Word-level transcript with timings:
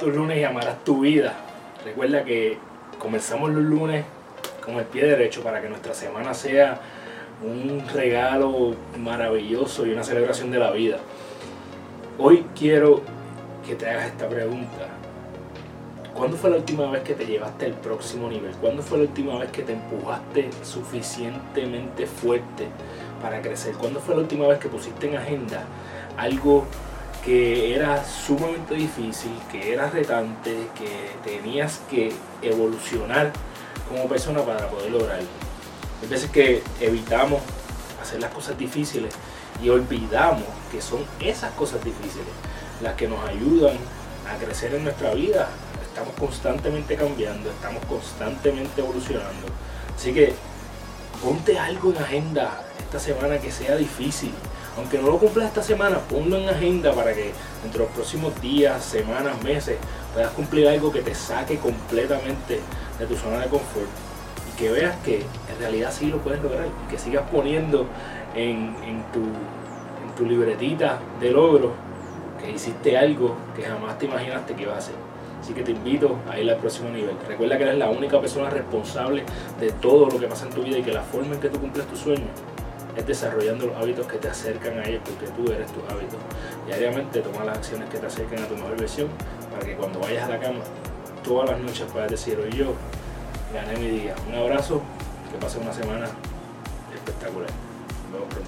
Tus 0.00 0.14
lunes 0.14 0.38
y 0.38 0.42
amarás 0.42 0.82
tu 0.84 1.00
vida. 1.00 1.34
Recuerda 1.84 2.24
que 2.24 2.56
comenzamos 2.98 3.50
los 3.50 3.62
lunes 3.62 4.04
con 4.64 4.76
el 4.76 4.84
pie 4.86 5.04
derecho 5.04 5.42
para 5.42 5.60
que 5.60 5.68
nuestra 5.68 5.92
semana 5.92 6.32
sea 6.34 6.80
un 7.44 7.84
regalo 7.92 8.74
maravilloso 8.98 9.86
y 9.86 9.92
una 9.92 10.02
celebración 10.02 10.50
de 10.50 10.58
la 10.58 10.70
vida. 10.70 10.96
Hoy 12.18 12.46
quiero 12.58 13.02
que 13.66 13.74
te 13.74 13.88
hagas 13.88 14.06
esta 14.06 14.28
pregunta. 14.28 14.88
¿Cuándo 16.14 16.36
fue 16.36 16.50
la 16.50 16.56
última 16.56 16.90
vez 16.90 17.02
que 17.02 17.14
te 17.14 17.26
llevaste 17.26 17.66
al 17.66 17.74
próximo 17.74 18.28
nivel? 18.28 18.52
¿Cuándo 18.56 18.82
fue 18.82 18.98
la 18.98 19.04
última 19.04 19.38
vez 19.38 19.50
que 19.50 19.62
te 19.62 19.74
empujaste 19.74 20.48
suficientemente 20.62 22.06
fuerte 22.06 22.66
para 23.20 23.40
crecer? 23.40 23.74
¿Cuándo 23.74 24.00
fue 24.00 24.14
la 24.14 24.22
última 24.22 24.48
vez 24.48 24.58
que 24.58 24.68
pusiste 24.68 25.08
en 25.08 25.16
agenda 25.16 25.64
algo 26.16 26.64
que 27.24 27.74
era 27.74 28.04
sumamente 28.04 28.74
difícil, 28.74 29.32
que 29.50 29.72
era 29.72 29.90
retante, 29.90 30.68
que 30.76 31.10
tenías 31.24 31.80
que 31.90 32.12
evolucionar 32.42 33.32
como 33.88 34.08
persona 34.08 34.42
para 34.42 34.68
poder 34.68 34.90
lograrlo? 34.90 35.28
Hay 36.02 36.08
veces 36.08 36.30
que 36.30 36.62
evitamos 36.80 37.40
hacer 38.00 38.20
las 38.20 38.32
cosas 38.32 38.58
difíciles 38.58 39.14
y 39.62 39.68
olvidamos 39.68 40.42
que 40.70 40.80
son 40.80 41.04
esas 41.20 41.52
cosas 41.52 41.84
difíciles 41.84 42.26
las 42.82 42.94
que 42.94 43.06
nos 43.06 43.24
ayudan 43.28 43.76
a 44.28 44.36
crecer 44.44 44.74
en 44.74 44.84
nuestra 44.84 45.14
vida 45.14 45.48
estamos 45.92 46.14
constantemente 46.18 46.96
cambiando, 46.96 47.50
estamos 47.50 47.84
constantemente 47.84 48.80
evolucionando. 48.80 49.46
Así 49.94 50.14
que 50.14 50.34
ponte 51.22 51.58
algo 51.58 51.90
en 51.90 51.98
agenda 51.98 52.62
esta 52.78 52.98
semana 52.98 53.38
que 53.38 53.52
sea 53.52 53.76
difícil. 53.76 54.32
Aunque 54.76 54.98
no 54.98 55.08
lo 55.08 55.18
cumplas 55.18 55.48
esta 55.48 55.62
semana, 55.62 55.98
ponlo 55.98 56.38
en 56.38 56.48
agenda 56.48 56.92
para 56.92 57.12
que 57.12 57.32
entre 57.64 57.80
los 57.80 57.90
próximos 57.90 58.40
días, 58.40 58.82
semanas, 58.82 59.42
meses 59.42 59.76
puedas 60.14 60.30
cumplir 60.32 60.66
algo 60.66 60.90
que 60.90 61.02
te 61.02 61.14
saque 61.14 61.58
completamente 61.58 62.60
de 62.98 63.06
tu 63.06 63.14
zona 63.14 63.40
de 63.40 63.48
confort 63.48 63.88
y 64.48 64.58
que 64.58 64.70
veas 64.70 64.96
que 65.04 65.16
en 65.20 65.58
realidad 65.58 65.92
sí 65.92 66.06
lo 66.06 66.18
puedes 66.18 66.42
lograr 66.42 66.66
y 66.66 66.90
que 66.90 66.98
sigas 66.98 67.24
poniendo 67.30 67.86
en, 68.34 68.74
tu, 69.12 69.20
libretita 70.24 71.00
de 71.20 71.32
logro 71.32 71.72
que 72.40 72.52
hiciste 72.52 72.96
algo 72.96 73.34
que 73.56 73.62
jamás 73.62 73.98
te 73.98 74.06
imaginaste 74.06 74.54
que 74.54 74.62
ibas 74.62 74.76
a 74.76 74.78
hacer. 74.78 74.94
Así 75.40 75.52
que 75.52 75.64
te 75.64 75.72
invito 75.72 76.16
a 76.30 76.38
ir 76.38 76.48
al 76.48 76.58
próximo 76.58 76.90
nivel. 76.90 77.16
Recuerda 77.26 77.58
que 77.58 77.64
eres 77.64 77.76
la 77.76 77.90
única 77.90 78.20
persona 78.20 78.48
responsable 78.48 79.24
de 79.58 79.72
todo 79.72 80.08
lo 80.08 80.20
que 80.20 80.28
pasa 80.28 80.46
en 80.46 80.52
tu 80.52 80.62
vida 80.62 80.78
y 80.78 80.82
que 80.82 80.92
la 80.92 81.02
forma 81.02 81.34
en 81.34 81.40
que 81.40 81.48
tú 81.48 81.58
cumples 81.58 81.84
tus 81.88 81.98
sueños 81.98 82.28
es 82.96 83.06
desarrollando 83.06 83.66
los 83.66 83.76
hábitos 83.76 84.06
que 84.06 84.18
te 84.18 84.28
acercan 84.28 84.78
a 84.78 84.84
ellos 84.84 85.02
porque 85.04 85.26
tú 85.32 85.50
eres 85.52 85.70
tus 85.72 85.82
hábitos. 85.84 86.18
Diariamente 86.66 87.20
toma 87.20 87.44
las 87.44 87.58
acciones 87.58 87.88
que 87.88 87.98
te 87.98 88.06
acerquen 88.06 88.42
a 88.42 88.46
tu 88.46 88.54
mejor 88.54 88.78
versión 88.78 89.08
para 89.50 89.64
que 89.64 89.74
cuando 89.76 90.00
vayas 90.00 90.24
a 90.24 90.30
la 90.30 90.40
cama 90.40 90.60
todas 91.22 91.50
las 91.50 91.60
noches 91.60 91.86
puedas 91.92 92.10
decir 92.10 92.38
hoy 92.38 92.50
yo 92.56 92.74
gané 93.52 93.76
mi 93.78 93.88
día. 93.88 94.14
Un 94.28 94.34
abrazo, 94.34 94.82
que 95.30 95.38
pase 95.38 95.58
una 95.58 95.72
semana 95.72 96.06
espectacular. 96.94 97.48
Nos 98.10 98.12
vemos 98.12 98.28
pronto. 98.28 98.41